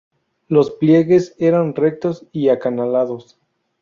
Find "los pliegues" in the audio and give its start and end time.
0.47-1.35